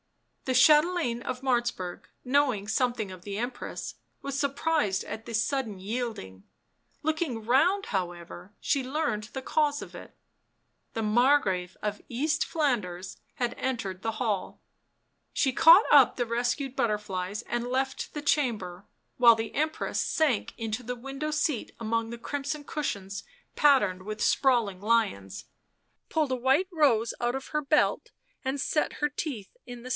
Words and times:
The 0.45 0.55
chatelaine 0.55 1.21
of 1.21 1.41
Martzburg, 1.41 2.05
knowing 2.25 2.67
something 2.67 3.09
of 3.11 3.21
the 3.21 3.37
Empress, 3.37 3.95
was 4.23 4.37
surprised 4.37 5.03
at 5.05 5.25
this 5.25 5.41
sudden 5.45 5.79
yielding; 5.79 6.43
looking 7.03 7.45
round, 7.45 7.85
however, 7.87 8.53
she 8.59 8.83
learnt 8.83 9.31
the 9.31 9.43
cause 9.43 9.81
of 9.83 9.93
it. 9.95 10.17
The 10.93 11.03
Margrave 11.03 11.77
of 11.83 12.01
East 12.09 12.43
Flanders 12.43 13.17
had 13.35 13.53
entered 13.57 14.01
the 14.01 14.13
hall. 14.13 14.59
She 15.31 15.53
caught 15.53 15.85
up 15.91 16.15
the 16.17 16.25
rescued 16.25 16.75
butterflies 16.75 17.43
and 17.43 17.65
left 17.67 18.13
the 18.13 18.23
chamber, 18.23 18.87
while 19.17 19.35
the 19.35 19.53
Empress 19.53 20.01
sank 20.01 20.53
into 20.57 20.81
the 20.83 20.95
window 20.95 21.29
seat 21.31 21.73
among 21.79 22.09
the 22.09 22.17
crimson 22.17 22.63
cushions 22.65 23.23
patterned 23.55 24.03
with 24.03 24.21
sprawling 24.21 24.81
lions, 24.81 25.45
pulled 26.09 26.31
a 26.31 26.35
white 26.35 26.67
rose 26.73 27.13
out 27.21 27.35
of 27.35 27.49
her 27.49 27.61
belt 27.61 28.09
and 28.43 28.59
set 28.59 28.93
her 28.93 29.07
teeth 29.07 29.55
in 29.65 29.83
the 29.83 29.83
stem 29.83 29.85
of 29.85 29.85
it. 29.85 29.89